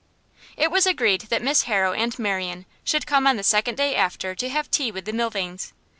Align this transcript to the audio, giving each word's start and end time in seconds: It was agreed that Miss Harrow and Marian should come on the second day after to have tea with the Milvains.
It 0.57 0.71
was 0.71 0.87
agreed 0.87 1.21
that 1.29 1.43
Miss 1.43 1.65
Harrow 1.69 1.93
and 1.93 2.17
Marian 2.17 2.65
should 2.83 3.05
come 3.05 3.27
on 3.27 3.37
the 3.37 3.43
second 3.43 3.75
day 3.75 3.93
after 3.93 4.33
to 4.33 4.49
have 4.49 4.71
tea 4.71 4.91
with 4.91 5.05
the 5.05 5.13
Milvains. 5.13 5.73